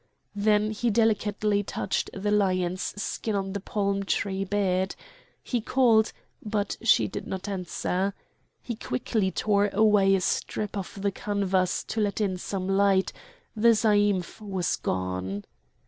Then 0.35 0.71
he 0.71 0.89
delicately 0.89 1.61
touched 1.61 2.09
the 2.11 2.31
lion's 2.31 2.81
skin 2.99 3.35
on 3.35 3.53
the 3.53 3.59
palm 3.59 4.01
tree 4.03 4.43
bed. 4.43 4.95
He 5.43 5.61
called 5.61 6.11
but 6.43 6.75
she 6.81 7.07
did 7.07 7.27
not 7.27 7.47
answer; 7.47 8.15
he 8.63 8.75
quickly 8.75 9.29
tore 9.29 9.69
away 9.71 10.15
a 10.15 10.21
strip 10.21 10.75
of 10.75 11.03
the 11.03 11.11
canvas 11.11 11.83
to 11.83 12.01
let 12.01 12.19
in 12.19 12.37
some 12.39 12.67
light; 12.67 13.13
the 13.55 13.73
zaïmph 13.73 14.41
was 14.41 14.75
gone. 14.75 15.45